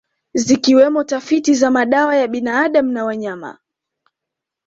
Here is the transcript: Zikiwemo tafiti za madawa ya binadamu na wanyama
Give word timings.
Zikiwemo 0.33 1.03
tafiti 1.03 1.53
za 1.55 1.71
madawa 1.71 2.15
ya 2.15 2.27
binadamu 2.27 2.91
na 2.91 3.03
wanyama 3.05 3.57